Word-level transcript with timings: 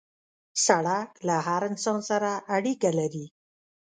سړک 0.65 1.09
له 1.27 1.35
هر 1.47 1.61
انسان 1.69 1.99
سره 2.09 2.31
اړیکه 2.55 2.89
لري. 2.99 3.25